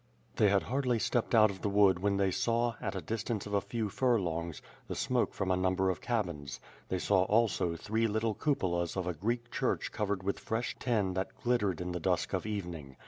They 0.37 0.49
had 0.49 0.63
hardly 0.63 0.97
stepped 0.97 1.35
out 1.35 1.51
of 1.51 1.61
the 1.61 1.69
wood 1.69 1.99
when 1.99 2.17
they 2.17 2.31
saw, 2.31 2.73
at 2.81 2.95
a 2.95 3.03
distance 3.03 3.45
of 3.45 3.53
a 3.53 3.61
few 3.61 3.87
furlongs, 3.87 4.59
the 4.87 4.95
smoke 4.95 5.31
from 5.31 5.51
a 5.51 5.55
number 5.55 5.91
of 5.91 6.01
cabins. 6.01 6.59
They 6.89 6.97
saw 6.97 7.21
also 7.25 7.75
three 7.75 8.07
little 8.07 8.33
cupolas 8.33 8.97
of 8.97 9.05
a 9.05 9.13
Greek 9.13 9.51
church 9.51 9.91
covered 9.91 10.23
with 10.23 10.39
fresh 10.39 10.75
tin 10.79 11.13
that 11.13 11.39
glittered 11.43 11.81
in 11.81 11.91
the 11.91 11.99
dusk 11.99 12.33
of 12.33 12.47
evening. 12.47 12.97